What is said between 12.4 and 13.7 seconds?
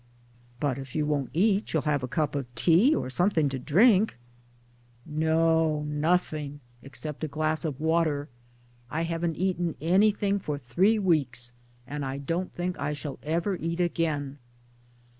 think I shall ever